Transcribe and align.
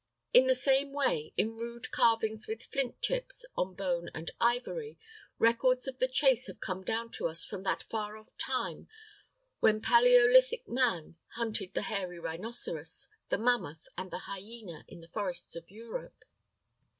In 0.33 0.47
the 0.47 0.55
same 0.55 0.93
way, 0.93 1.31
in 1.37 1.57
rude 1.57 1.91
carvings 1.91 2.47
with 2.47 2.63
flint 2.63 2.99
chips 3.03 3.45
on 3.55 3.75
bone 3.75 4.09
and 4.15 4.31
ivory, 4.39 4.97
records 5.37 5.87
of 5.87 5.99
the 5.99 6.07
chase 6.07 6.47
have 6.47 6.59
come 6.59 6.83
down 6.83 7.11
to 7.11 7.27
us 7.27 7.45
from 7.45 7.61
that 7.65 7.83
far 7.83 8.17
off 8.17 8.35
time 8.39 8.87
when 9.59 9.79
paleolythic 9.79 10.67
man 10.67 11.17
hunted 11.35 11.75
the 11.75 11.83
hairy 11.83 12.17
rhinoceros, 12.17 13.09
the 13.29 13.37
mammoth 13.37 13.87
and 13.95 14.09
the 14.09 14.25
hyena 14.25 14.85
in 14.87 15.01
the 15.01 15.07
forests 15.09 15.55
of 15.55 15.69
Europe. 15.69 16.25